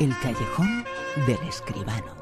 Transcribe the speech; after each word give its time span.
El 0.00 0.16
callejón 0.20 0.84
del 1.26 1.38
escribano. 1.48 2.14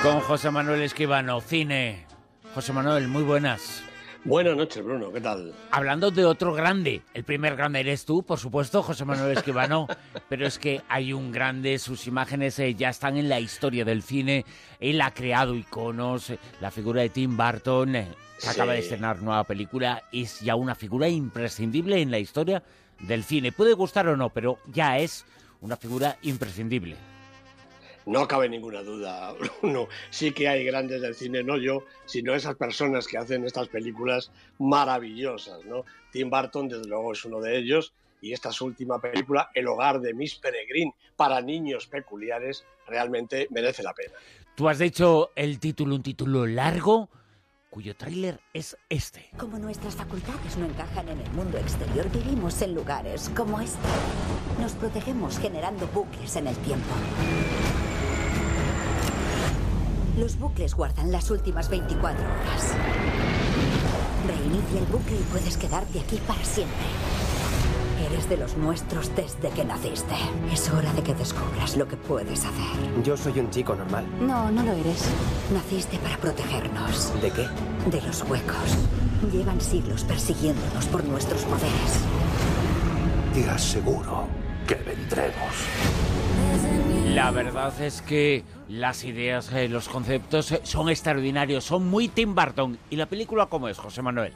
Con 0.00 0.20
José 0.20 0.52
Manuel 0.52 0.82
Escribano, 0.82 1.40
cine. 1.40 2.06
José 2.54 2.72
Manuel, 2.72 3.08
muy 3.08 3.24
buenas. 3.24 3.82
Buenas 4.28 4.58
noches, 4.58 4.84
Bruno, 4.84 5.10
¿qué 5.10 5.22
tal? 5.22 5.54
Hablando 5.70 6.10
de 6.10 6.26
otro 6.26 6.52
grande, 6.52 7.00
el 7.14 7.24
primer 7.24 7.56
grande 7.56 7.80
eres 7.80 8.04
tú, 8.04 8.22
por 8.22 8.38
supuesto, 8.38 8.82
José 8.82 9.06
Manuel 9.06 9.34
Escribano, 9.34 9.86
pero 10.28 10.46
es 10.46 10.58
que 10.58 10.82
hay 10.90 11.14
un 11.14 11.32
grande, 11.32 11.78
sus 11.78 12.06
imágenes 12.06 12.58
eh, 12.58 12.74
ya 12.74 12.90
están 12.90 13.16
en 13.16 13.30
la 13.30 13.40
historia 13.40 13.86
del 13.86 14.02
cine, 14.02 14.44
él 14.80 15.00
ha 15.00 15.12
creado 15.12 15.54
iconos, 15.54 16.28
eh, 16.28 16.38
la 16.60 16.70
figura 16.70 17.00
de 17.00 17.08
Tim 17.08 17.38
Burton, 17.38 17.96
eh, 17.96 18.08
acaba 18.46 18.74
de 18.74 18.80
estrenar 18.80 19.22
nueva 19.22 19.44
película, 19.44 20.02
es 20.12 20.40
ya 20.40 20.56
una 20.56 20.74
figura 20.74 21.08
imprescindible 21.08 21.98
en 21.98 22.10
la 22.10 22.18
historia 22.18 22.62
del 23.00 23.24
cine. 23.24 23.50
Puede 23.50 23.72
gustar 23.72 24.08
o 24.08 24.16
no, 24.18 24.28
pero 24.28 24.58
ya 24.66 24.98
es 24.98 25.24
una 25.62 25.78
figura 25.78 26.18
imprescindible. 26.20 26.98
No 28.08 28.26
cabe 28.26 28.48
ninguna 28.48 28.82
duda, 28.82 29.32
Bruno. 29.60 29.88
Sí 30.08 30.32
que 30.32 30.48
hay 30.48 30.64
grandes 30.64 31.02
del 31.02 31.14
cine, 31.14 31.44
no 31.44 31.58
yo, 31.58 31.84
sino 32.06 32.34
esas 32.34 32.56
personas 32.56 33.06
que 33.06 33.18
hacen 33.18 33.44
estas 33.44 33.68
películas 33.68 34.32
maravillosas, 34.58 35.62
¿no? 35.66 35.84
Tim 36.10 36.30
Burton, 36.30 36.68
desde 36.68 36.88
luego, 36.88 37.12
es 37.12 37.22
uno 37.26 37.38
de 37.40 37.58
ellos. 37.58 37.92
Y 38.22 38.32
esta 38.32 38.50
su 38.50 38.64
última 38.64 38.98
película, 38.98 39.50
El 39.54 39.68
hogar 39.68 40.00
de 40.00 40.14
Miss 40.14 40.36
Peregrine, 40.36 40.94
para 41.16 41.42
niños 41.42 41.86
peculiares, 41.86 42.64
realmente 42.86 43.46
merece 43.50 43.82
la 43.82 43.92
pena. 43.92 44.14
Tú 44.56 44.70
has 44.70 44.78
dicho 44.78 45.30
el 45.36 45.60
título, 45.60 45.94
un 45.94 46.02
título 46.02 46.46
largo, 46.46 47.10
cuyo 47.68 47.94
tráiler 47.94 48.40
es 48.54 48.76
este. 48.88 49.30
Como 49.36 49.58
nuestras 49.58 49.94
facultades 49.94 50.56
no 50.56 50.64
encajan 50.64 51.10
en 51.10 51.20
el 51.20 51.30
mundo 51.32 51.58
exterior, 51.58 52.10
vivimos 52.10 52.60
en 52.62 52.74
lugares 52.74 53.30
como 53.36 53.60
este. 53.60 53.78
Nos 54.58 54.72
protegemos 54.72 55.38
generando 55.38 55.86
bucles 55.88 56.34
en 56.36 56.46
el 56.46 56.56
tiempo. 56.56 56.94
Los 60.18 60.36
bucles 60.36 60.74
guardan 60.74 61.12
las 61.12 61.30
últimas 61.30 61.68
24 61.68 62.20
horas. 62.20 62.74
Reinicia 64.26 64.80
el 64.80 64.86
bucle 64.86 65.14
y 65.14 65.22
puedes 65.30 65.56
quedarte 65.56 66.00
aquí 66.00 66.20
para 66.26 66.44
siempre. 66.44 66.76
Eres 68.04 68.28
de 68.28 68.36
los 68.36 68.56
nuestros 68.56 69.14
desde 69.14 69.50
que 69.50 69.64
naciste. 69.64 70.16
Es 70.52 70.70
hora 70.70 70.92
de 70.94 71.02
que 71.04 71.14
descubras 71.14 71.76
lo 71.76 71.86
que 71.86 71.96
puedes 71.96 72.40
hacer. 72.44 73.02
Yo 73.04 73.16
soy 73.16 73.38
un 73.38 73.50
chico 73.50 73.76
normal. 73.76 74.06
No, 74.20 74.50
no 74.50 74.64
lo 74.64 74.72
eres. 74.72 75.04
Naciste 75.52 75.98
para 75.98 76.16
protegernos. 76.16 77.12
¿De 77.22 77.30
qué? 77.30 77.46
De 77.88 78.02
los 78.02 78.22
huecos. 78.22 78.76
Llevan 79.32 79.60
siglos 79.60 80.02
persiguiéndonos 80.02 80.86
por 80.86 81.04
nuestros 81.04 81.42
poderes. 81.42 82.00
Te 83.34 83.48
aseguro 83.48 84.26
que 84.66 84.74
vendremos. 84.74 85.54
La 87.18 87.32
verdad 87.32 87.82
es 87.82 88.00
que 88.00 88.44
las 88.68 89.02
ideas, 89.02 89.52
eh, 89.52 89.68
los 89.68 89.88
conceptos 89.88 90.52
eh, 90.52 90.60
son 90.62 90.88
extraordinarios, 90.88 91.64
son 91.64 91.88
muy 91.88 92.06
Tim 92.06 92.32
Burton. 92.32 92.78
¿Y 92.90 92.96
la 92.96 93.06
película 93.06 93.46
cómo 93.46 93.68
es, 93.68 93.76
José 93.76 94.02
Manuel? 94.02 94.32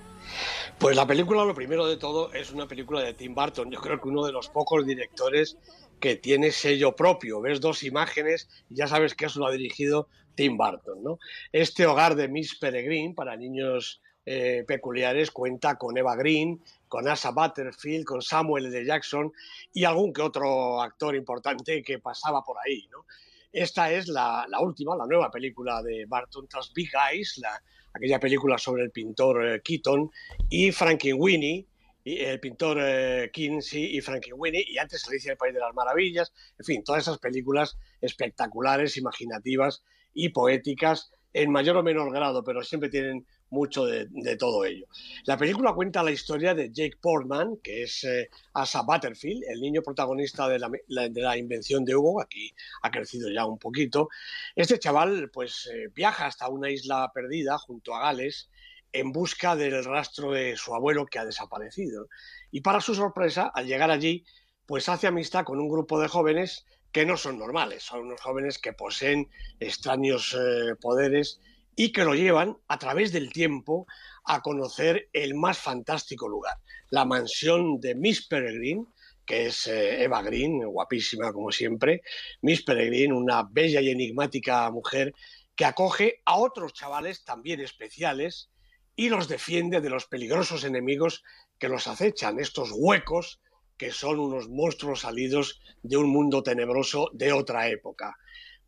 Pues 0.81 0.97
la 0.97 1.07
película, 1.07 1.45
lo 1.45 1.55
primero 1.55 1.87
de 1.87 1.97
todo, 1.97 2.33
es 2.33 2.51
una 2.51 2.67
película 2.67 3.01
de 3.01 3.15
Tim 3.15 3.37
Burton. 3.37 3.71
Yo 3.71 3.81
creo 3.81 4.01
que 4.01 4.09
uno 4.09 4.27
de 4.27 4.33
los 4.33 4.49
pocos 4.49 4.85
directores 4.85 5.57
que 6.01 6.17
tiene 6.17 6.51
sello 6.51 6.97
propio. 6.97 7.41
Ves 7.41 7.61
dos 7.61 7.85
imágenes 7.85 8.49
y 8.69 8.75
ya 8.75 8.89
sabes 8.89 9.15
que 9.15 9.27
eso 9.27 9.39
lo 9.39 9.47
ha 9.47 9.53
dirigido 9.53 10.09
Tim 10.35 10.57
Burton. 10.57 11.05
¿no? 11.05 11.21
Este 11.53 11.87
hogar 11.87 12.17
de 12.17 12.27
Miss 12.27 12.57
Peregrine 12.57 13.15
para 13.15 13.37
niños 13.37 14.02
eh, 14.25 14.65
peculiares 14.67 15.31
cuenta 15.31 15.77
con 15.77 15.97
Eva 15.97 16.15
Green, 16.15 16.62
con 16.89 17.09
Asa 17.09 17.31
Butterfield, 17.31 18.05
con 18.05 18.23
Samuel 18.23 18.67
L. 18.67 18.84
Jackson 18.84 19.33
y 19.73 19.84
algún 19.84 20.12
que 20.12 20.23
otro 20.23 20.81
actor 20.81 21.17
importante 21.17 21.83
que 21.83 21.98
pasaba 21.98 22.42
por 22.42 22.56
ahí. 22.64 22.89
Esta 23.53 23.92
es 23.92 24.09
la, 24.09 24.47
última, 24.61 24.97
la 24.97 25.06
nueva 25.06 25.31
película 25.31 25.83
de 25.83 26.06
Barton 26.06 26.47
tras 26.48 26.73
Big 26.73 26.91
Eyes, 26.95 27.39
la, 27.39 27.61
aquella 27.92 28.20
película 28.20 28.57
sobre 28.58 28.85
el 28.85 28.91
pintor 28.91 29.47
eh, 29.47 29.61
Keaton 29.61 30.11
y 30.48 30.73
Frankenweenie, 30.73 31.67
y 32.05 32.18
el 32.20 32.41
pintor 32.41 32.79
eh, 32.80 33.30
Kinsey 33.33 33.97
y 33.97 34.01
Frankenweenie, 34.01 34.64
y 34.67 34.79
antes 34.79 35.07
Alicia 35.07 35.33
el 35.33 35.36
País 35.36 35.55
de 35.55 35.61
las 35.61 35.74
Maravillas, 35.74 36.33
en 36.58 36.64
fin, 36.64 36.85
todas 36.85 37.02
esas 37.02 37.18
películas 37.18 37.77
espectaculares, 38.01 38.97
imaginativas 38.97 39.83
y 40.14 40.30
poéticas 40.30 41.11
en 41.33 41.51
mayor 41.51 41.77
o 41.77 41.83
menor 41.83 42.13
grado, 42.13 42.45
pero 42.45 42.63
siempre 42.63 42.91
tienen 42.91 43.27
mucho 43.51 43.85
de, 43.85 44.37
todo 44.37 44.65
ello. 44.65 44.87
La 45.25 45.37
película 45.37 45.75
cuenta 45.75 46.03
la 46.03 46.11
historia 46.11 46.55
de 46.55 46.70
Jake 46.73 46.97
Portman, 47.01 47.59
que 47.63 47.83
es 47.83 48.05
eh, 48.05 48.31
Asa 48.55 48.83
Butterfield, 48.83 49.45
el 49.48 49.61
niño 49.61 49.83
protagonista 49.83 50.48
de 50.48 50.59
la, 50.59 50.71
la, 50.89 51.09
de 51.09 51.21
la, 51.21 51.37
invención 51.37 51.85
de 51.85 51.95
Hugo, 51.95 52.21
aquí 52.23 52.55
ha 52.83 52.91
crecido 52.91 53.31
ya 53.31 53.45
un 53.45 53.59
poquito. 53.59 54.09
Este 54.57 54.79
chaval 54.79 55.31
pues 55.31 55.71
eh, 55.73 55.89
viaja 55.95 56.27
hasta 56.27 56.48
una 56.48 56.71
isla 56.71 57.11
perdida 57.15 57.59
junto 57.59 57.95
a 57.95 58.01
Gales 58.01 58.48
en 58.92 59.13
busca 59.13 59.57
del 59.57 59.85
rastro 59.85 60.33
de 60.33 60.57
su 60.57 60.75
abuelo 60.75 61.07
que 61.07 61.19
ha 61.19 61.25
desaparecido. 61.25 62.09
Y 62.51 62.61
para 62.61 62.81
su 62.81 62.95
sorpresa, 62.95 63.51
al 63.55 63.67
llegar 63.67 63.91
allí, 63.91 64.25
pues 64.67 64.89
hace 64.89 65.06
amistad 65.06 65.45
con 65.45 65.58
un 65.58 65.68
grupo 65.68 66.00
de 66.00 66.08
jóvenes 66.08 66.67
que 66.92 67.06
no 67.06 67.17
son 67.17 67.39
normales, 67.39 67.83
son 67.83 68.00
unos 68.00 68.20
jóvenes 68.20 68.58
que 68.58 68.73
poseen 68.73 69.30
extraños 69.61 70.34
eh, 70.39 70.74
poderes 70.80 71.40
y 71.74 71.90
que 71.92 72.05
lo 72.05 72.14
llevan 72.14 72.58
a 72.68 72.78
través 72.78 73.12
del 73.12 73.33
tiempo 73.33 73.86
a 74.24 74.42
conocer 74.42 75.08
el 75.12 75.34
más 75.34 75.58
fantástico 75.58 76.28
lugar, 76.28 76.56
la 76.90 77.05
mansión 77.05 77.80
de 77.80 77.95
Miss 77.95 78.27
Peregrine, 78.27 78.84
que 79.24 79.46
es 79.46 79.67
eh, 79.67 80.02
Eva 80.05 80.23
Green, 80.23 80.64
guapísima 80.64 81.33
como 81.33 81.50
siempre, 81.50 82.02
Miss 82.42 82.62
Peregrine, 82.62 83.14
una 83.14 83.42
bella 83.50 83.80
y 83.80 83.90
enigmática 83.90 84.70
mujer 84.70 85.14
que 85.56 85.64
acoge 85.64 86.20
a 86.24 86.36
otros 86.36 86.74
chavales 86.74 87.24
también 87.24 87.61
especiales 87.61 88.50
y 88.94 89.08
los 89.08 89.29
defiende 89.29 89.80
de 89.80 89.90
los 89.90 90.06
peligrosos 90.06 90.64
enemigos 90.64 91.23
que 91.58 91.68
los 91.68 91.86
acechan, 91.86 92.39
estos 92.39 92.70
huecos 92.74 93.40
que 93.83 93.91
son 93.91 94.20
unos 94.20 94.48
monstruos 94.48 95.01
salidos 95.01 95.61
de 95.83 95.97
un 95.97 96.09
mundo 96.09 96.45
tenebroso 96.45 97.11
de 97.15 97.33
otra 97.33 97.67
época. 97.67 98.17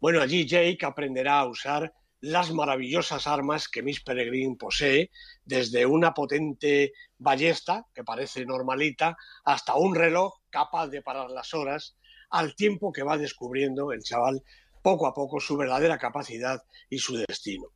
Bueno, 0.01 0.21
allí 0.21 0.45
Jake 0.45 0.85
aprenderá 0.85 1.39
a 1.39 1.47
usar 1.47 1.95
las 2.19 2.53
maravillosas 2.53 3.29
armas 3.29 3.69
que 3.69 3.85
Miss 3.85 4.03
Peregrine 4.03 4.57
posee, 4.59 5.13
desde 5.45 5.87
una 5.87 6.13
potente 6.15 6.95
ballesta, 7.17 7.87
que 7.95 8.03
parece 8.03 8.45
normalita, 8.45 9.17
hasta 9.45 9.77
un 9.77 9.95
reloj 9.95 10.35
capaz 10.51 10.89
de 10.89 11.01
parar 11.01 11.31
las 11.31 11.55
horas, 11.55 11.97
al 12.31 12.57
tiempo 12.57 12.91
que 12.91 13.05
va 13.05 13.17
descubriendo 13.17 13.93
el 13.93 14.03
chaval 14.03 14.43
poco 14.83 15.07
a 15.07 15.15
poco 15.15 15.39
su 15.39 15.57
verdadera 15.57 15.97
capacidad 15.97 16.61
y 16.91 16.99
su 16.99 17.17
destino. 17.17 17.69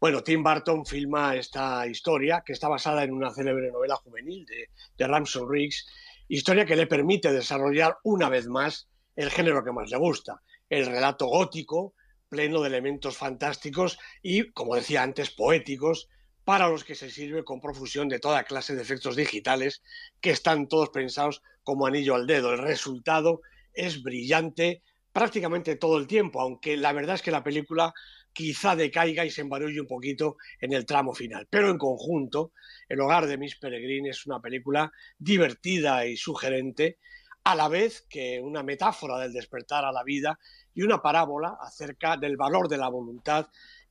Bueno, 0.00 0.22
Tim 0.22 0.42
Burton 0.42 0.86
filma 0.86 1.36
esta 1.36 1.86
historia, 1.86 2.42
que 2.46 2.54
está 2.54 2.66
basada 2.66 3.04
en 3.04 3.12
una 3.12 3.30
célebre 3.30 3.70
novela 3.70 3.96
juvenil 3.96 4.46
de, 4.46 4.70
de 4.96 5.06
Ramson 5.06 5.46
Riggs, 5.48 5.86
historia 6.28 6.66
que 6.66 6.76
le 6.76 6.86
permite 6.86 7.32
desarrollar 7.32 7.98
una 8.04 8.28
vez 8.28 8.46
más 8.46 8.88
el 9.16 9.30
género 9.30 9.64
que 9.64 9.72
más 9.72 9.90
le 9.90 9.96
gusta, 9.96 10.42
el 10.68 10.86
relato 10.86 11.26
gótico, 11.26 11.94
pleno 12.28 12.60
de 12.60 12.68
elementos 12.68 13.16
fantásticos 13.16 13.98
y, 14.22 14.50
como 14.52 14.76
decía 14.76 15.02
antes, 15.02 15.30
poéticos, 15.30 16.08
para 16.44 16.68
los 16.68 16.84
que 16.84 16.94
se 16.94 17.10
sirve 17.10 17.44
con 17.44 17.60
profusión 17.60 18.08
de 18.08 18.20
toda 18.20 18.44
clase 18.44 18.74
de 18.74 18.82
efectos 18.82 19.16
digitales 19.16 19.82
que 20.20 20.30
están 20.30 20.68
todos 20.68 20.90
pensados 20.90 21.42
como 21.62 21.86
anillo 21.86 22.14
al 22.14 22.26
dedo. 22.26 22.52
El 22.52 22.60
resultado 22.60 23.40
es 23.74 24.02
brillante 24.02 24.82
prácticamente 25.12 25.76
todo 25.76 25.98
el 25.98 26.06
tiempo, 26.06 26.40
aunque 26.40 26.76
la 26.76 26.92
verdad 26.92 27.16
es 27.16 27.22
que 27.22 27.30
la 27.30 27.42
película 27.44 27.92
quizá 28.32 28.76
decaiga 28.76 29.24
y 29.24 29.30
se 29.30 29.40
embarulle 29.40 29.80
un 29.80 29.86
poquito 29.86 30.36
en 30.60 30.72
el 30.72 30.86
tramo 30.86 31.14
final. 31.14 31.46
Pero 31.50 31.70
en 31.70 31.78
conjunto, 31.78 32.52
El 32.88 33.00
hogar 33.00 33.26
de 33.26 33.36
Miss 33.36 33.56
Peregrine 33.56 34.10
es 34.10 34.26
una 34.26 34.40
película 34.40 34.92
divertida 35.18 36.06
y 36.06 36.16
sugerente, 36.16 36.98
a 37.44 37.54
la 37.54 37.68
vez 37.68 38.06
que 38.08 38.40
una 38.40 38.62
metáfora 38.62 39.18
del 39.18 39.32
despertar 39.32 39.84
a 39.84 39.92
la 39.92 40.04
vida 40.04 40.38
y 40.74 40.82
una 40.82 41.00
parábola 41.00 41.56
acerca 41.60 42.16
del 42.16 42.36
valor 42.36 42.68
de 42.68 42.76
la 42.76 42.88
voluntad 42.88 43.48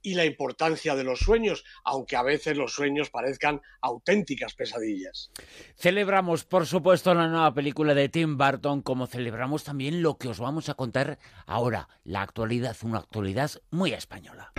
y 0.08 0.14
la 0.14 0.24
importancia 0.24 0.96
de 0.96 1.04
los 1.04 1.20
sueños, 1.20 1.66
aunque 1.84 2.16
a 2.16 2.24
veces 2.24 2.56
los 2.56 2.74
sueños 2.74 3.10
parezcan 3.10 3.60
auténticas 3.82 4.54
pesadillas. 4.54 5.32
Celebramos, 5.76 6.46
por 6.46 6.66
supuesto, 6.66 7.14
la 7.14 7.28
nueva 7.28 7.54
película 7.54 7.94
de 7.94 8.08
Tim 8.08 8.38
Burton, 8.38 8.82
como 8.82 9.08
celebramos 9.08 9.66
también 9.66 10.02
lo 10.02 10.18
que 10.18 10.30
os 10.30 10.40
vamos 10.40 10.70
a 10.70 10.76
contar 10.76 11.20
ahora, 11.46 11.90
la 12.06 12.22
actualidad, 12.22 12.78
una 12.84 13.00
actualidad 13.00 13.52
muy 13.70 13.92
española. 13.92 14.54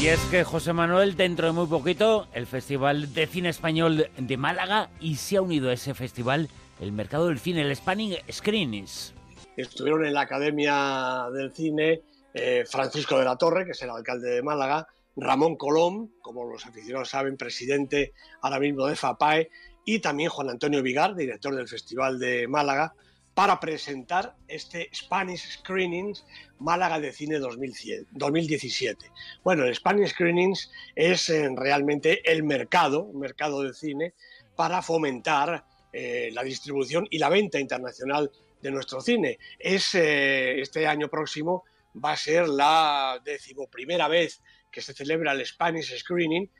Y 0.00 0.08
es 0.08 0.20
que 0.30 0.44
José 0.44 0.72
Manuel, 0.72 1.14
dentro 1.14 1.46
de 1.46 1.52
muy 1.52 1.66
poquito, 1.66 2.26
el 2.32 2.46
Festival 2.46 3.12
de 3.12 3.26
Cine 3.26 3.50
Español 3.50 4.08
de 4.16 4.36
Málaga 4.38 4.88
y 4.98 5.16
se 5.16 5.36
ha 5.36 5.42
unido 5.42 5.68
a 5.68 5.74
ese 5.74 5.92
festival 5.92 6.48
el 6.80 6.90
mercado 6.90 7.26
del 7.26 7.38
cine, 7.38 7.60
el 7.60 7.76
Spanning 7.76 8.16
Screens. 8.32 9.12
Estuvieron 9.58 10.06
en 10.06 10.14
la 10.14 10.22
Academia 10.22 11.26
del 11.34 11.52
Cine 11.52 12.00
eh, 12.32 12.64
Francisco 12.66 13.18
de 13.18 13.26
la 13.26 13.36
Torre, 13.36 13.66
que 13.66 13.72
es 13.72 13.82
el 13.82 13.90
alcalde 13.90 14.30
de 14.30 14.42
Málaga, 14.42 14.88
Ramón 15.16 15.56
Colom, 15.56 16.08
como 16.22 16.50
los 16.50 16.64
aficionados 16.64 17.10
saben, 17.10 17.36
presidente 17.36 18.14
ahora 18.40 18.58
mismo 18.58 18.86
de 18.86 18.96
FAPAE, 18.96 19.50
y 19.84 19.98
también 19.98 20.30
Juan 20.30 20.48
Antonio 20.48 20.82
Vigar, 20.82 21.14
director 21.14 21.54
del 21.54 21.68
Festival 21.68 22.18
de 22.18 22.48
Málaga, 22.48 22.94
para 23.40 23.58
presentar 23.58 24.36
este 24.46 24.90
Spanish 24.94 25.60
Screenings 25.60 26.26
Málaga 26.58 27.00
de 27.00 27.10
Cine 27.10 27.38
2017. 27.38 29.10
Bueno, 29.42 29.64
el 29.64 29.74
Spanish 29.74 30.10
Screenings 30.10 30.70
es 30.94 31.30
eh, 31.30 31.48
realmente 31.56 32.20
el 32.30 32.42
mercado, 32.42 33.10
mercado 33.14 33.62
de 33.62 33.72
cine, 33.72 34.12
para 34.54 34.82
fomentar 34.82 35.64
eh, 35.90 36.28
la 36.34 36.42
distribución 36.42 37.06
y 37.08 37.16
la 37.16 37.30
venta 37.30 37.58
internacional 37.58 38.30
de 38.60 38.70
nuestro 38.70 39.00
cine. 39.00 39.38
Es, 39.58 39.94
eh, 39.94 40.60
este 40.60 40.86
año 40.86 41.08
próximo 41.08 41.64
va 41.96 42.12
a 42.12 42.18
ser 42.18 42.46
la 42.46 43.22
decimoprimera 43.24 44.06
vez 44.06 44.42
que 44.70 44.82
se 44.82 44.92
celebra 44.92 45.32
el 45.32 45.46
Spanish 45.46 45.98
Screening. 45.98 46.50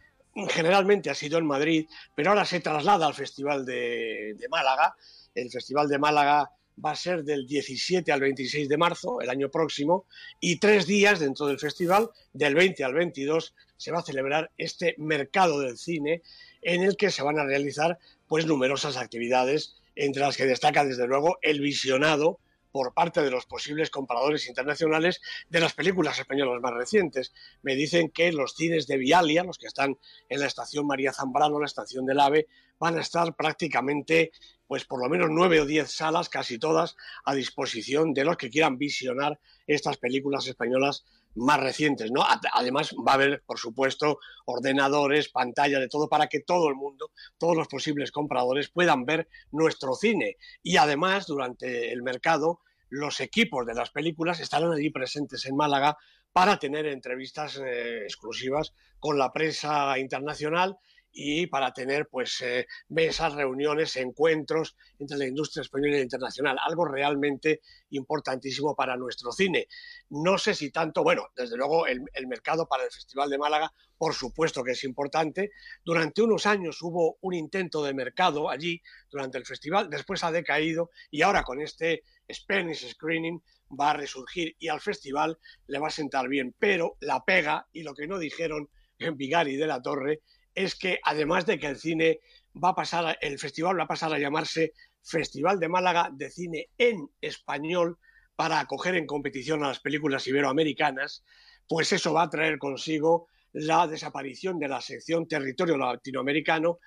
Generalmente 0.49 1.11
ha 1.11 1.15
sido 1.15 1.37
en 1.37 1.45
Madrid, 1.45 1.87
pero 2.15 2.31
ahora 2.31 2.47
se 2.47 2.61
traslada 2.61 3.07
al 3.07 3.13
Festival 3.13 3.67
de 3.67 4.47
Málaga. 4.49 4.97
El 5.35 5.51
Festival 5.51 5.87
de 5.87 5.99
Málaga 5.99 6.51
va 6.85 6.93
a 6.93 6.97
ser 6.97 7.25
del 7.25 7.47
17 7.47 8.11
al 8.13 8.21
26 8.21 8.69
de 8.69 8.77
marzo, 8.77 9.21
el 9.21 9.31
año 9.31 9.51
próximo, 9.51 10.07
y 10.41 10.57
tres 10.57 10.87
días 10.87 11.21
dentro 11.21 11.47
del 11.47 11.59
festival, 11.59 12.11
del 12.33 12.55
20 12.55 12.85
al 12.85 12.95
22, 12.95 13.55
se 13.77 13.93
va 13.93 14.01
a 14.01 14.05
celebrar 14.05 14.51
este 14.59 14.95
mercado 14.99 15.61
del 15.61 15.79
cine 15.79 16.23
en 16.63 16.83
el 16.83 16.97
que 16.97 17.11
se 17.11 17.23
van 17.23 17.39
a 17.39 17.45
realizar 17.45 17.99
pues 18.29 18.47
numerosas 18.47 18.97
actividades, 18.97 19.77
entre 19.97 20.23
las 20.23 20.37
que 20.37 20.47
destaca 20.47 20.85
desde 20.85 21.07
luego 21.07 21.39
el 21.43 21.61
visionado 21.61 22.39
por 22.73 22.95
parte 22.95 23.23
de 23.23 23.31
los 23.31 23.47
posibles 23.47 23.91
compradores 23.91 24.49
internacionales 24.49 25.21
de 25.49 25.61
las 25.61 25.73
películas 25.73 26.19
españolas 26.19 26.61
más 26.61 26.75
recientes. 26.75 27.33
Me 27.63 27.75
dicen 27.75 28.11
que 28.11 28.33
los 28.33 28.55
cines 28.55 28.87
de 28.87 28.97
Vialia, 28.97 29.45
los 29.45 29.59
que 29.59 29.67
están 29.67 29.99
en 30.29 30.41
la 30.41 30.47
estación 30.47 30.87
María 30.87 31.13
Zambrano, 31.13 31.61
la 31.61 31.67
estación 31.67 32.07
del 32.07 32.21
AVE, 32.21 32.47
van 32.79 32.97
a 32.97 33.03
estar 33.03 33.37
prácticamente, 33.37 34.33
pues 34.67 34.85
por 34.85 35.03
lo 35.03 35.09
menos 35.09 35.29
nueve 35.31 35.61
o 35.61 35.67
diez 35.67 35.91
salas, 35.91 36.29
casi 36.29 36.59
todas, 36.59 36.97
a 37.25 37.35
disposición 37.35 38.15
de 38.15 38.25
los 38.25 38.37
que 38.37 38.51
quieran 38.51 38.79
visionar 38.79 39.39
estas 39.67 39.99
películas 39.99 40.47
españolas 40.47 41.05
más 41.35 41.61
recientes, 41.61 42.11
¿no? 42.11 42.25
Además 42.53 42.95
va 43.07 43.13
a 43.13 43.15
haber, 43.15 43.43
por 43.47 43.59
supuesto, 43.59 44.19
ordenadores, 44.47 45.29
pantallas, 45.29 45.81
de 45.81 45.89
todo 45.89 46.09
para 46.09 46.27
que 46.27 46.41
todo 46.41 46.69
el 46.69 46.75
mundo, 46.75 47.11
todos 47.39 47.57
los 47.57 47.69
posibles 47.69 48.13
compradores 48.13 48.69
puedan 48.69 49.05
ver 49.05 49.29
nuestro 49.53 49.95
cine. 49.95 50.37
Y 50.63 50.77
además, 50.77 51.27
durante 51.27 51.93
el 51.93 52.03
mercado, 52.03 52.61
los 52.89 53.21
equipos 53.21 53.67
de 53.67 53.75
las 53.75 53.91
películas 53.91 54.41
estarán 54.41 54.73
allí 54.73 54.91
presentes 54.91 55.47
en 55.47 55.57
Málaga 55.57 55.97
para 56.33 56.59
tener 56.59 56.87
entrevistas 56.87 57.57
eh, 57.57 58.03
exclusivas 58.05 58.75
con 58.99 59.19
la 59.19 59.33
prensa 59.33 59.99
internacional 59.99 60.79
y 61.13 61.47
para 61.47 61.73
tener 61.73 62.09
pues 62.09 62.41
eh, 62.41 62.67
mesas, 62.89 63.35
reuniones, 63.35 63.97
encuentros 63.97 64.77
entre 64.99 65.19
la 65.19 65.27
industria 65.27 65.63
española 65.63 65.97
e 65.97 66.03
internacional, 66.03 66.57
algo 66.63 66.85
realmente 66.85 67.61
importantísimo 67.91 68.75
para 68.75 68.97
nuestro 68.97 69.33
cine. 69.33 69.67
No 70.11 70.39
sé 70.39 70.55
si 70.55 70.71
tanto, 70.71 71.03
bueno, 71.03 71.29
desde 71.37 71.57
luego 71.57 71.87
el, 71.87 72.03
el, 72.15 72.27
mercado 72.27 72.67
para 72.67 72.85
el 72.85 72.91
Festival 72.91 73.29
de 73.29 73.39
Málaga, 73.39 73.73
por 73.99 74.15
supuesto 74.15 74.63
que 74.63 74.73
es 74.73 74.85
importante. 74.85 75.51
Durante 75.85 76.23
unos 76.23 76.47
años 76.47 76.81
hubo 76.83 77.19
un 77.21 77.35
intento 77.35 77.85
de 77.85 77.95
mercado 77.95 78.49
allí 78.49 78.81
durante 79.11 79.39
el 79.39 79.47
festival, 79.47 79.91
después 79.91 80.23
ha 80.25 80.31
decaído 80.31 80.91
y 81.11 81.23
ahora 81.23 81.43
con 81.43 81.61
este 81.61 82.05
Spanish 82.33 82.89
Screening 82.93 83.43
va 83.79 83.91
a 83.91 83.95
resurgir 83.95 84.57
y 84.59 84.69
al 84.69 84.81
festival 84.81 85.39
le 85.67 85.79
va 85.79 85.89
a 85.89 85.93
sentar 85.93 86.29
bien, 86.29 86.55
pero 86.59 86.97
la 87.01 87.25
pega 87.25 87.69
y 87.73 87.83
lo 87.83 87.95
que 87.95 88.07
no 88.07 88.19
dijeron 88.19 88.69
en 88.99 89.17
Vigari 89.17 89.57
de 89.57 89.67
la 89.67 89.81
Torre 89.81 90.23
es 90.61 90.75
que 90.75 91.01
además 91.03 91.47
de 91.47 91.59
que 91.59 91.67
el 91.67 91.77
cine 91.77 92.21
va 92.63 92.71
a 92.71 92.75
pasar, 92.75 93.19
el 93.21 93.39
festival 93.39 93.79
va 93.79 93.85
a 93.85 93.89
pasar 93.89 94.13
a 94.13 94.19
llamarse 94.19 94.73
Festival 95.03 95.59
de 95.59 95.69
Málaga 95.69 96.11
de 96.13 96.31
Cine 96.31 96.69
en 96.77 97.09
Español 97.21 97.99
para 98.37 98.61
acoger 98.61 98.95
en 98.95 99.07
competición 99.07 99.65
a 99.65 99.69
las 99.69 99.81
películas 99.81 100.27
iberoamericanas, 100.27 101.25
pues 101.69 101.93
eso 101.93 102.13
va 102.13 102.23
a 102.23 102.31
traer 102.31 102.59
consigo 102.59 103.29
la 103.53 103.87
desaparición 103.87 104.59
de 104.59 104.69
la 104.69 104.81
sección 104.81 105.27
territorio 105.27 105.77
latinoamericano 105.77 106.79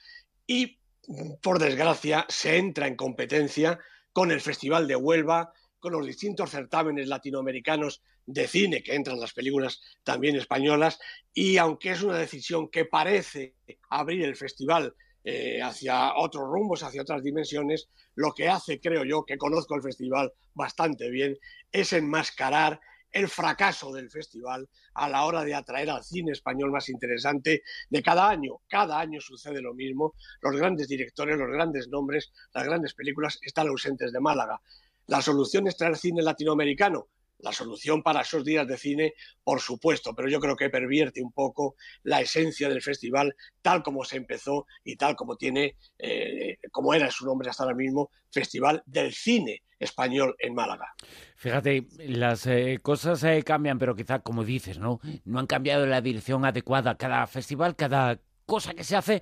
y, 0.48 0.80
por 1.42 1.60
desgracia, 1.60 2.26
se 2.30 2.58
entra 2.58 2.88
en 2.88 2.96
competencia 2.96 3.80
con 4.12 4.32
el 4.32 4.42
Festival 4.42 4.88
de 4.88 4.96
Huelva, 4.96 5.52
con 5.80 5.94
los 5.94 6.06
distintos 6.06 6.52
certámenes 6.52 7.08
latinoamericanos 7.08 8.02
de 8.26 8.48
cine 8.48 8.84
que 8.84 8.96
entran 8.96 9.20
las 9.20 9.34
películas 9.34 9.82
también 10.04 10.36
españolas 10.36 11.00
y 11.34 11.58
aunque 11.58 11.92
es 11.92 12.04
una 12.04 12.18
decisión 12.18 12.70
que 12.70 12.86
parece 12.86 13.56
abrir 13.90 14.24
el 14.24 14.36
festival 14.36 14.96
eh, 15.24 15.62
hacia 15.62 16.16
otros 16.16 16.44
rumbos, 16.44 16.84
hacia 16.84 17.02
otras 17.02 17.24
dimensiones, 17.24 17.90
lo 18.16 18.34
que 18.34 18.50
hace, 18.50 18.80
creo 18.80 19.04
yo, 19.06 19.24
que 19.24 19.38
conozco 19.38 19.76
el 19.76 19.82
festival 19.82 20.34
bastante 20.54 21.10
bien, 21.10 21.38
es 21.72 21.94
enmascarar 21.94 22.80
el 23.14 23.30
fracaso 23.30 23.94
del 23.94 24.10
festival 24.10 24.68
a 24.96 25.08
la 25.08 25.24
hora 25.26 25.44
de 25.44 25.54
atraer 25.54 25.90
al 25.92 26.04
cine 26.04 26.32
español 26.32 26.72
más 26.72 26.90
interesante 26.90 27.64
de 27.90 28.04
cada 28.04 28.28
año. 28.28 28.60
Cada 28.68 29.00
año 29.00 29.22
sucede 29.22 29.62
lo 29.62 29.74
mismo. 29.74 30.16
Los 30.42 30.58
grandes 30.58 30.88
directores, 30.88 31.38
los 31.38 31.50
grandes 31.50 31.88
nombres, 31.88 32.34
las 32.54 32.66
grandes 32.66 32.94
películas 32.94 33.40
están 33.44 33.68
ausentes 33.68 34.12
de 34.12 34.20
Málaga. 34.20 34.60
La 35.08 35.22
solución 35.22 35.68
es 35.68 35.78
traer 35.78 35.96
cine 35.96 36.22
latinoamericano. 36.22 37.08
La 37.44 37.52
solución 37.52 38.02
para 38.02 38.22
esos 38.22 38.44
días 38.44 38.66
de 38.68 38.78
cine, 38.78 39.14
por 39.44 39.62
supuesto, 39.62 40.16
pero 40.16 40.30
yo 40.30 40.40
creo 40.40 40.56
que 40.56 40.70
pervierte 40.70 41.22
un 41.22 41.32
poco 41.32 41.76
la 42.02 42.22
esencia 42.22 42.70
del 42.70 42.82
festival 42.82 43.36
tal 43.62 43.84
como 43.84 44.04
se 44.04 44.18
empezó 44.18 44.66
y 44.84 44.96
tal 44.96 45.16
como 45.16 45.36
tiene, 45.36 45.76
eh, 46.00 46.58
como 46.72 46.94
era 46.94 47.12
su 47.12 47.26
nombre 47.26 47.50
hasta 47.50 47.64
ahora 47.64 47.76
mismo, 47.76 48.10
Festival 48.32 48.82
del 48.86 49.14
Cine 49.14 49.62
Español 49.78 50.36
en 50.40 50.56
Málaga. 50.56 50.94
Fíjate, 51.36 51.86
las 52.00 52.48
eh, 52.48 52.80
cosas 52.82 53.24
eh, 53.24 53.44
cambian, 53.44 53.78
pero 53.78 53.96
quizá, 53.96 54.20
como 54.20 54.44
dices, 54.44 54.80
¿no? 54.80 55.00
No 55.26 55.40
han 55.40 55.48
cambiado 55.48 55.86
la 55.86 56.02
dirección 56.02 56.46
adecuada. 56.46 56.98
Cada 56.98 57.28
festival, 57.28 57.76
cada 57.76 58.20
cosa 58.46 58.74
que 58.74 58.84
se 58.84 58.96
hace 58.96 59.22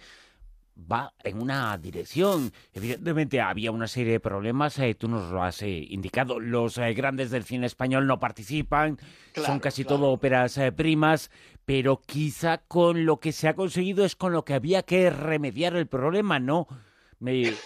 va 0.76 1.14
en 1.24 1.42
una 1.42 1.78
dirección. 1.78 2.52
Evidentemente 2.74 3.42
había 3.42 3.72
una 3.72 3.88
serie 3.88 4.14
de 4.14 4.20
problemas, 4.20 4.78
eh, 4.80 4.96
tú 4.96 5.08
nos 5.08 5.32
lo 5.32 5.44
has 5.44 5.62
eh, 5.62 5.86
indicado, 5.90 6.40
los 6.40 6.78
eh, 6.78 6.94
grandes 6.94 7.32
del 7.32 7.44
cine 7.44 7.66
español 7.66 8.08
no 8.08 8.20
participan, 8.20 8.98
son 9.36 9.60
casi 9.60 9.86
todo 9.86 10.10
óperas 10.10 10.60
primas, 10.76 11.32
pero 11.66 12.02
quizá 12.02 12.60
con 12.60 13.06
lo 13.06 13.20
que 13.20 13.32
se 13.32 13.48
ha 13.48 13.54
conseguido 13.54 14.06
es 14.06 14.16
con 14.16 14.34
lo 14.34 14.44
que 14.44 14.54
había 14.54 14.84
que 14.84 15.10
remediar 15.10 15.76
el 15.76 15.88
problema, 15.88 16.40
¿no? 16.40 16.68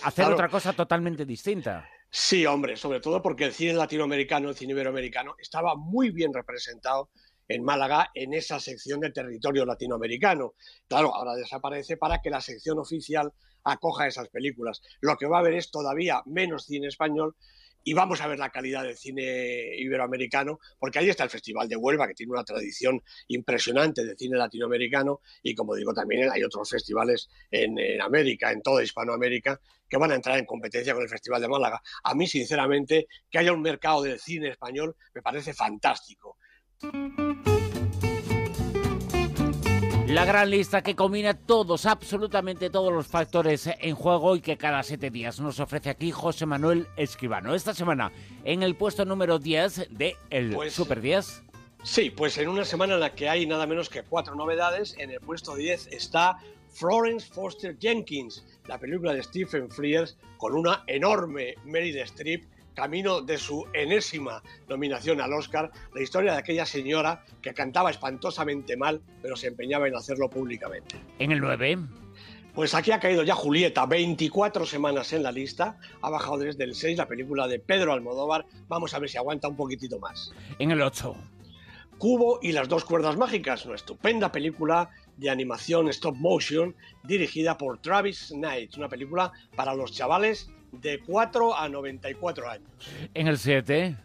hacer 0.03 0.25
otra 0.25 0.50
cosa 0.50 0.74
totalmente 0.74 1.25
distinta. 1.25 1.88
Sí, 2.09 2.45
hombre, 2.45 2.75
sobre 2.75 3.00
todo 3.00 3.21
porque 3.21 3.45
el 3.45 3.53
cine 3.53 3.74
latinoamericano, 3.74 4.50
el 4.50 4.55
cine 4.55 4.74
iberoamericano, 4.74 5.35
estaba 5.39 5.75
muy 5.75 6.12
bien 6.12 6.33
representado 6.33 7.09
en 7.47 7.63
Málaga 7.63 8.09
en 8.13 8.33
esa 8.33 8.59
sección 8.59 8.99
de 8.99 9.11
territorio 9.11 9.65
latinoamericano. 9.65 10.53
Claro, 10.87 11.13
ahora 11.13 11.35
desaparece 11.35 11.97
para 11.97 12.21
que 12.21 12.29
la 12.29 12.41
sección 12.41 12.79
oficial 12.79 13.33
acoja 13.63 14.07
esas 14.07 14.29
películas. 14.29 14.81
Lo 15.01 15.17
que 15.17 15.27
va 15.27 15.37
a 15.37 15.39
haber 15.41 15.55
es 15.55 15.71
todavía 15.71 16.21
menos 16.25 16.65
cine 16.65 16.87
español 16.87 17.35
y 17.87 17.93
vamos 17.93 18.19
a 18.19 18.27
ver 18.27 18.39
la 18.39 18.49
calidad 18.49 18.83
del 18.83 18.97
cine 18.97 19.75
iberoamericano, 19.77 20.59
porque 20.79 20.97
ahí 20.97 21.09
está 21.09 21.23
el 21.23 21.29
Festival 21.29 21.69
de 21.69 21.75
Huelva, 21.75 22.07
que 22.07 22.15
tiene 22.15 22.31
una 22.31 22.43
tradición 22.43 23.01
impresionante 23.27 24.03
de 24.03 24.15
cine 24.15 24.37
latinoamericano, 24.37 25.21
y 25.43 25.53
como 25.53 25.75
digo, 25.75 25.93
también 25.93 26.31
hay 26.31 26.43
otros 26.43 26.67
festivales 26.67 27.29
en, 27.51 27.77
América, 28.01 28.51
en 28.51 28.63
toda 28.63 28.83
Hispanoamérica, 28.83 29.61
que 29.87 29.97
van 29.97 30.11
a 30.11 30.15
entrar 30.15 30.39
en 30.39 30.45
competencia 30.45 30.95
con 30.95 31.03
el 31.03 31.09
Festival 31.09 31.39
de 31.39 31.47
Málaga. 31.47 31.79
A 32.03 32.15
mí, 32.15 32.25
sinceramente, 32.25 33.07
que 33.29 33.37
haya 33.37 33.53
un 33.53 33.61
mercado 33.61 34.01
del 34.01 34.19
cine 34.19 34.49
español 34.49 34.95
me 35.13 35.21
parece 35.21 35.53
fantástico. 35.53 36.37
La 40.08 40.24
gran 40.24 40.50
lista 40.50 40.82
que 40.82 40.96
combina 40.96 41.34
todos, 41.34 41.86
absolutamente 41.86 42.70
todos 42.70 42.94
los 42.94 43.08
factores 43.08 43.70
en 43.79 43.96
juego 43.96 44.36
y 44.36 44.41
que 44.41 44.58
cada 44.58 44.82
siete 44.84 45.10
días 45.10 45.39
nos 45.39 45.60
ofrece 45.60 45.89
aquí 45.89 46.12
José 46.12 46.46
Manuel 46.46 46.88
Escribano. 46.96 47.53
Esta 47.53 47.74
semana 47.74 48.12
en 48.44 48.63
el 48.63 48.75
puesto 48.75 49.03
número 49.03 49.39
10 49.39 49.88
de 49.89 50.15
el 50.29 50.53
pues, 50.53 50.74
Super 50.74 51.01
10. 51.01 51.44
Sí, 51.84 52.10
pues 52.10 52.38
en 52.38 52.50
una 52.50 52.65
semana 52.65 52.96
en 52.96 53.00
la 53.00 53.13
que 53.13 53.29
hay 53.29 53.46
nada 53.46 53.67
menos 53.67 53.89
que 53.89 54.03
cuatro 54.03 54.36
novedades, 54.36 54.96
en 54.98 55.12
el 55.12 55.20
puesto 55.20 55.55
10 55.55 55.88
está 55.88 56.38
Florence 56.75 57.32
Foster 57.34 57.77
Jenkins, 57.79 58.46
la 58.67 58.77
película 58.77 59.13
de 59.13 59.24
Stephen 59.24 59.70
Frears 59.70 60.17
con 60.38 60.53
una 60.53 60.84
enorme 60.88 61.55
Meryl 61.63 61.98
Streep 62.00 62.44
camino 62.74 63.22
de 63.22 63.38
su 63.38 63.65
enésima 63.74 64.44
nominación 64.67 65.22
al 65.22 65.32
Oscar, 65.32 65.72
la 65.94 66.01
historia 66.01 66.34
de 66.34 66.39
aquella 66.39 66.65
señora 66.65 67.24
que 67.41 67.53
cantaba 67.53 67.89
espantosamente 67.89 68.75
mal, 68.75 69.01
pero 69.22 69.38
se 69.38 69.48
empeñaba 69.48 69.88
en 69.88 69.96
hacerlo 69.96 70.29
públicamente. 70.29 70.98
En 71.20 71.32
el 71.32 71.39
9. 71.39 71.79
Pues 72.53 72.74
aquí 72.74 72.91
ha 72.91 73.00
caído 73.00 73.24
ya 73.24 73.36
Julieta, 73.36 73.86
24 73.86 74.65
semanas 74.65 75.13
en 75.13 75.24
la 75.24 75.32
lista, 75.32 75.79
ha 76.01 76.10
bajado 76.10 76.39
desde 76.39 76.65
el 76.65 76.75
6 76.75 76.98
la 76.98 77.08
película 77.08 77.48
de 77.48 77.60
Pedro 77.60 77.94
Almodóvar, 77.94 78.46
vamos 78.67 78.94
a 78.94 79.00
ver 79.00 79.10
si 79.10 79.17
aguanta 79.17 79.48
un 79.48 79.55
poquitito 79.55 79.98
más. 80.00 80.34
En 80.60 80.72
el 80.72 80.82
8. 80.82 81.15
Cubo 81.98 82.39
y 82.41 82.51
las 82.51 82.67
dos 82.67 82.84
cuerdas 82.84 83.15
mágicas, 83.15 83.65
una 83.65 83.75
estupenda 83.75 84.29
película 84.32 84.89
de 85.17 85.29
animación 85.29 85.88
stop 85.89 86.15
motion 86.15 86.75
dirigida 87.03 87.57
por 87.57 87.79
Travis 87.79 88.31
Knight, 88.34 88.75
una 88.77 88.89
película 88.89 89.31
para 89.55 89.74
los 89.74 89.91
chavales 89.91 90.50
de 90.72 91.00
4 91.00 91.55
a 91.55 91.69
94 91.69 92.50
años. 92.50 92.69
En 93.13 93.27
el 93.27 93.38
7. 93.38 93.95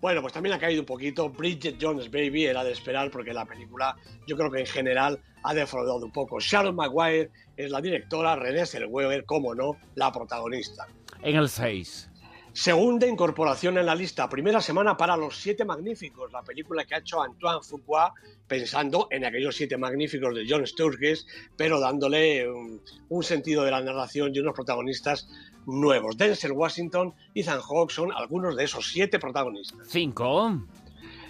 Bueno, 0.00 0.22
pues 0.22 0.32
también 0.32 0.54
ha 0.54 0.58
caído 0.58 0.80
un 0.80 0.86
poquito. 0.86 1.28
Bridget 1.28 1.76
Jones 1.80 2.10
Baby 2.10 2.46
era 2.46 2.64
de 2.64 2.72
esperar 2.72 3.10
porque 3.10 3.34
la 3.34 3.44
película 3.44 3.96
yo 4.26 4.36
creo 4.36 4.50
que 4.50 4.60
en 4.60 4.66
general 4.66 5.20
ha 5.42 5.54
defraudado 5.54 6.04
un 6.04 6.12
poco. 6.12 6.40
Sharon 6.40 6.74
Maguire 6.74 7.30
es 7.56 7.70
la 7.70 7.80
directora, 7.80 8.34
René 8.36 8.64
Zellweger, 8.64 9.24
como 9.24 9.54
no, 9.54 9.76
la 9.96 10.10
protagonista. 10.10 10.86
En 11.22 11.36
el 11.36 11.48
6. 11.48 12.09
Segunda 12.52 13.06
incorporación 13.06 13.78
en 13.78 13.86
la 13.86 13.94
lista, 13.94 14.28
primera 14.28 14.60
semana 14.60 14.96
para 14.96 15.16
Los 15.16 15.36
Siete 15.36 15.64
Magníficos, 15.64 16.32
la 16.32 16.42
película 16.42 16.84
que 16.84 16.96
ha 16.96 16.98
hecho 16.98 17.22
Antoine 17.22 17.62
Fuqua 17.62 18.12
pensando 18.48 19.06
en 19.10 19.24
aquellos 19.24 19.54
Siete 19.54 19.76
Magníficos 19.76 20.34
de 20.34 20.44
John 20.48 20.66
Sturges, 20.66 21.26
pero 21.56 21.78
dándole 21.78 22.50
un, 22.50 22.82
un 23.08 23.22
sentido 23.22 23.62
de 23.62 23.70
la 23.70 23.80
narración 23.80 24.34
y 24.34 24.40
unos 24.40 24.54
protagonistas 24.54 25.28
nuevos. 25.66 26.16
Denzel 26.16 26.52
Washington, 26.52 27.14
Ethan 27.34 27.60
Hawke 27.60 27.92
son 27.92 28.12
algunos 28.12 28.56
de 28.56 28.64
esos 28.64 28.90
siete 28.90 29.20
protagonistas. 29.20 29.86
5. 29.86 30.66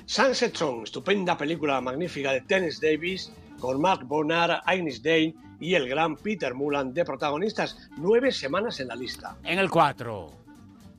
Sunset 0.06 0.56
Song, 0.56 0.82
estupenda 0.84 1.36
película 1.36 1.80
magnífica 1.82 2.32
de 2.32 2.40
Tennis 2.40 2.80
Davis, 2.80 3.30
con 3.60 3.80
Mark 3.80 4.04
Bonnar, 4.06 4.62
Ines 4.74 5.02
Dane 5.02 5.34
y 5.60 5.74
el 5.74 5.88
gran 5.88 6.16
Peter 6.16 6.54
Mullan 6.54 6.94
de 6.94 7.04
protagonistas. 7.04 7.90
Nueve 7.98 8.32
semanas 8.32 8.80
en 8.80 8.88
la 8.88 8.96
lista. 8.96 9.36
En 9.44 9.58
el 9.58 9.70
4. 9.70 10.40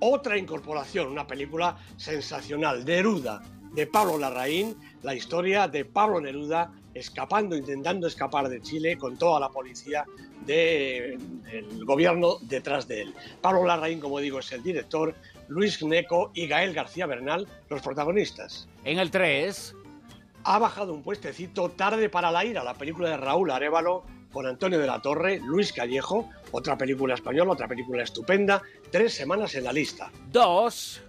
Otra 0.04 0.36
incorporación, 0.36 1.10
una 1.10 1.28
película 1.28 1.78
sensacional, 1.96 2.84
Neruda, 2.84 3.44
de 3.72 3.86
Pablo 3.86 4.18
Larraín, 4.18 4.76
la 5.04 5.14
historia 5.14 5.68
de 5.68 5.86
Pablo 5.86 6.20
Neruda 6.20 6.74
escapando, 6.96 7.56
intentando 7.56 8.08
escapar 8.08 8.50
de 8.50 8.62
Chile 8.64 8.98
con 8.98 9.16
toda 9.16 9.40
la 9.40 9.50
policía 9.50 10.04
del 10.44 11.20
gobierno 11.86 12.38
detrás 12.42 12.88
de 12.88 13.04
él. 13.04 13.14
Pablo 13.42 13.64
Larraín, 13.64 14.00
como 14.00 14.20
digo, 14.20 14.40
es 14.40 14.52
el 14.52 14.64
director, 14.64 15.14
Luis 15.48 15.80
Gneco 15.80 16.32
y 16.34 16.48
Gael 16.48 16.74
García 16.74 17.06
Bernal, 17.06 17.48
los 17.70 17.82
protagonistas. 17.84 18.68
En 18.84 18.98
el 18.98 19.12
3. 19.12 19.76
Ha 20.46 20.58
bajado 20.58 20.96
un 20.96 21.04
puestecito 21.04 21.70
Tarde 21.70 22.10
para 22.10 22.32
la 22.32 22.44
ira, 22.44 22.64
la 22.64 22.74
película 22.74 23.12
de 23.12 23.18
Raúl 23.18 23.52
Arevalo 23.52 24.04
con 24.32 24.48
Antonio 24.48 24.80
de 24.80 24.88
la 24.88 25.02
Torre, 25.02 25.40
Luis 25.40 25.74
Callejo, 25.74 26.30
otra 26.52 26.78
película 26.78 27.16
española, 27.16 27.52
otra 27.52 27.68
película 27.68 28.04
estupenda, 28.04 28.62
tres 28.92 29.14
semanas 29.14 29.56
en 29.56 29.66
la 29.66 29.74
lista. 29.74 30.12
Dos. 30.32 31.02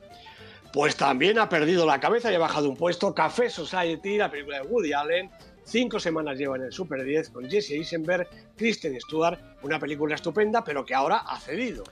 Pues 0.72 0.96
también 0.96 1.38
ha 1.38 1.48
perdido 1.48 1.84
la 1.84 2.00
cabeza 2.00 2.32
y 2.32 2.34
ha 2.34 2.38
bajado 2.38 2.68
un 2.68 2.76
puesto 2.76 3.14
Café 3.14 3.50
Society, 3.50 4.16
la 4.16 4.30
película 4.30 4.60
de 4.60 4.66
Woody 4.66 4.92
Allen. 4.92 5.30
Cinco 5.64 6.00
semanas 6.00 6.38
lleva 6.38 6.56
en 6.56 6.64
el 6.64 6.72
Super 6.72 7.04
10 7.04 7.30
con 7.30 7.48
Jesse 7.48 7.72
Eisenberg, 7.72 8.28
Kristen 8.56 8.98
Stewart, 9.00 9.38
una 9.62 9.78
película 9.78 10.14
estupenda, 10.14 10.64
pero 10.64 10.84
que 10.84 10.94
ahora 10.94 11.18
ha 11.18 11.38
cedido. 11.38 11.84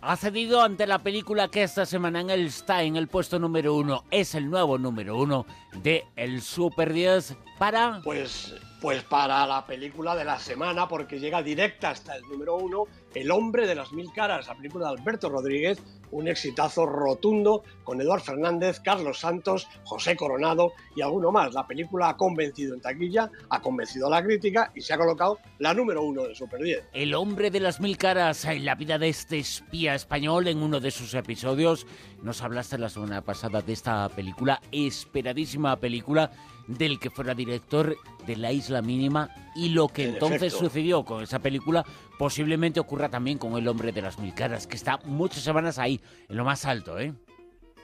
Ha 0.00 0.16
cedido 0.16 0.62
ante 0.62 0.86
la 0.86 1.00
película 1.00 1.48
que 1.48 1.64
esta 1.64 1.84
semana 1.84 2.20
en 2.20 2.30
el 2.30 2.46
está 2.46 2.82
en 2.82 2.96
el 2.96 3.08
puesto 3.08 3.38
número 3.40 3.74
uno. 3.74 4.04
Es 4.12 4.36
el 4.36 4.48
nuevo 4.48 4.78
número 4.78 5.16
uno 5.16 5.44
de 5.82 6.04
el 6.14 6.40
Super 6.40 6.92
10 6.92 7.36
para... 7.58 8.00
Pues, 8.04 8.54
pues 8.80 9.02
para 9.02 9.46
la 9.46 9.66
película 9.66 10.14
de 10.14 10.24
la 10.24 10.38
semana, 10.38 10.88
porque 10.88 11.18
llega 11.18 11.42
directa 11.42 11.90
hasta 11.90 12.14
el 12.14 12.22
número 12.22 12.56
uno, 12.56 12.84
El 13.14 13.30
hombre 13.30 13.66
de 13.66 13.74
las 13.74 13.92
mil 13.92 14.12
caras, 14.12 14.46
la 14.48 14.54
película 14.54 14.86
de 14.90 14.98
Alberto 15.00 15.28
Rodríguez, 15.28 15.82
un 16.10 16.28
exitazo 16.28 16.86
rotundo 16.86 17.62
con 17.84 18.00
Eduard 18.00 18.20
Fernández, 18.22 18.80
Carlos 18.80 19.20
Santos, 19.20 19.66
José 19.84 20.16
Coronado 20.16 20.72
y 20.94 21.02
alguno 21.02 21.30
más. 21.32 21.52
La 21.54 21.66
película 21.66 22.10
ha 22.10 22.16
convencido 22.16 22.74
en 22.74 22.80
taquilla, 22.80 23.30
ha 23.50 23.60
convencido 23.60 24.06
a 24.06 24.10
la 24.10 24.22
crítica 24.22 24.72
y 24.74 24.80
se 24.80 24.94
ha 24.94 24.98
colocado 24.98 25.38
la 25.58 25.74
número 25.74 26.02
uno 26.02 26.24
de 26.24 26.34
Super 26.34 26.62
10. 26.62 26.84
El 26.92 27.14
hombre 27.14 27.50
de 27.50 27.60
las 27.60 27.80
mil 27.80 27.96
caras, 27.96 28.44
en 28.44 28.64
la 28.64 28.74
vida 28.74 28.98
de 28.98 29.08
este 29.08 29.38
espía 29.38 29.94
español 29.94 30.48
en 30.48 30.62
uno 30.62 30.80
de 30.80 30.90
sus 30.90 31.14
episodios. 31.14 31.86
Nos 32.22 32.42
hablaste 32.42 32.78
la 32.78 32.88
semana 32.88 33.22
pasada 33.22 33.62
de 33.62 33.72
esta 33.72 34.08
película, 34.10 34.60
esperadísima 34.72 35.76
película 35.76 36.30
del 36.66 36.98
que 37.00 37.10
fuera 37.10 37.34
director 37.34 37.96
de 38.26 38.36
La 38.36 38.52
Isla 38.52 38.82
Mínima 38.82 39.30
y 39.56 39.70
lo 39.70 39.88
que 39.88 40.04
En 40.04 40.10
entonces 40.14 40.52
efecto. 40.52 40.58
sucedió 40.66 41.04
con 41.04 41.22
esa 41.22 41.38
película 41.38 41.84
posiblemente 42.18 42.80
ocurra 42.80 43.08
también 43.08 43.38
con 43.38 43.56
El 43.56 43.68
hombre 43.68 43.92
de 43.92 44.02
las 44.02 44.18
mil 44.18 44.34
caras, 44.34 44.66
que 44.66 44.76
está 44.76 44.98
muchas 45.04 45.42
semanas 45.42 45.78
ahí, 45.78 46.00
en 46.28 46.36
lo 46.36 46.44
más 46.44 46.64
alto, 46.64 46.98
¿eh? 46.98 47.14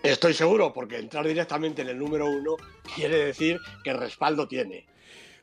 Estoy 0.03 0.35
seguro, 0.35 0.73
porque 0.75 0.99
entrar 0.99 1.27
directamente 1.27 1.81
en 1.81 1.89
el 1.89 1.99
número 1.99 2.27
uno 2.27 2.57
quiere 2.95 3.25
decir 3.25 3.59
que 3.83 3.95
respaldo 3.95 4.47
tiene. 4.47 4.87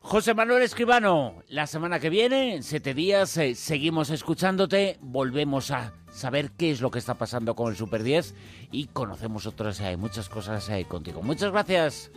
José 0.01 0.33
Manuel 0.33 0.63
Escribano, 0.63 1.43
la 1.47 1.67
semana 1.67 1.99
que 1.99 2.09
viene, 2.09 2.55
en 2.55 2.63
siete 2.63 2.93
días, 2.93 3.37
eh, 3.37 3.55
seguimos 3.55 4.09
escuchándote, 4.09 4.97
volvemos 4.99 5.71
a 5.71 5.93
saber 6.11 6.51
qué 6.51 6.71
es 6.71 6.81
lo 6.81 6.91
que 6.91 6.99
está 6.99 7.15
pasando 7.15 7.55
con 7.55 7.69
el 7.69 7.77
Super 7.77 8.03
10 8.03 8.35
y 8.71 8.87
conocemos 8.87 9.45
otras 9.45 9.79
eh, 9.79 9.97
muchas 9.97 10.27
cosas 10.27 10.67
eh, 10.69 10.85
contigo. 10.87 11.21
Muchas 11.21 11.51
gracias. 11.51 12.11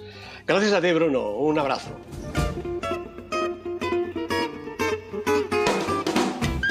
Gracias 0.46 0.72
a 0.72 0.80
ti, 0.80 0.92
Bruno. 0.92 1.30
Un 1.30 1.58
abrazo. 1.58 1.90